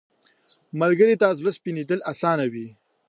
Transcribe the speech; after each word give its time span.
ملګری 0.81 1.15
ته 1.21 1.27
زړه 1.39 1.51
سپینېدل 1.57 1.99
اسانه 2.11 2.45
وي 2.53 2.67